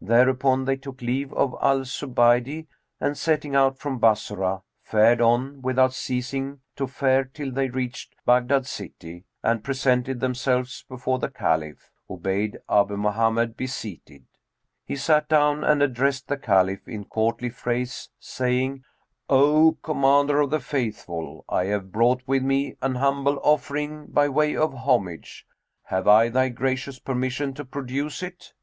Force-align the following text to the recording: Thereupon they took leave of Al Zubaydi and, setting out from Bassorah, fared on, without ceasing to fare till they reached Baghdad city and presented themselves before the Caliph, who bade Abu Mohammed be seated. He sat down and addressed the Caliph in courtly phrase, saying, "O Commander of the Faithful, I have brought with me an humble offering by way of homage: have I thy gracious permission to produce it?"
Thereupon 0.00 0.64
they 0.64 0.76
took 0.76 1.02
leave 1.02 1.30
of 1.34 1.54
Al 1.60 1.80
Zubaydi 1.84 2.68
and, 3.02 3.18
setting 3.18 3.54
out 3.54 3.76
from 3.78 3.98
Bassorah, 4.00 4.62
fared 4.82 5.20
on, 5.20 5.60
without 5.60 5.92
ceasing 5.92 6.62
to 6.76 6.86
fare 6.86 7.24
till 7.24 7.52
they 7.52 7.68
reached 7.68 8.14
Baghdad 8.24 8.64
city 8.64 9.26
and 9.42 9.62
presented 9.62 10.20
themselves 10.20 10.86
before 10.88 11.18
the 11.18 11.28
Caliph, 11.28 11.90
who 12.08 12.16
bade 12.16 12.60
Abu 12.66 12.96
Mohammed 12.96 13.58
be 13.58 13.66
seated. 13.66 14.24
He 14.86 14.96
sat 14.96 15.28
down 15.28 15.62
and 15.62 15.82
addressed 15.82 16.28
the 16.28 16.38
Caliph 16.38 16.88
in 16.88 17.04
courtly 17.04 17.50
phrase, 17.50 18.08
saying, 18.18 18.84
"O 19.28 19.76
Commander 19.82 20.40
of 20.40 20.48
the 20.48 20.60
Faithful, 20.60 21.44
I 21.46 21.66
have 21.66 21.92
brought 21.92 22.22
with 22.26 22.42
me 22.42 22.74
an 22.80 22.94
humble 22.94 23.38
offering 23.42 24.06
by 24.06 24.30
way 24.30 24.56
of 24.56 24.72
homage: 24.72 25.46
have 25.82 26.08
I 26.08 26.30
thy 26.30 26.48
gracious 26.48 26.98
permission 26.98 27.52
to 27.52 27.66
produce 27.66 28.22
it?" 28.22 28.54